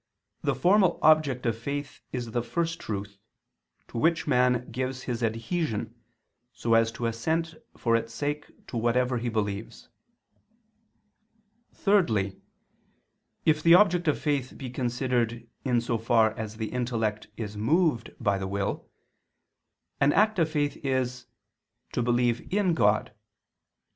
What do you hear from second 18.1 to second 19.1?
by the will,